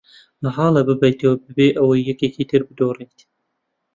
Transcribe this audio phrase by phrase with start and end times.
[0.43, 3.17] مەحاڵە ببەیتەوە بەبێ ئەوەی یەکێکی تر بدۆڕێت.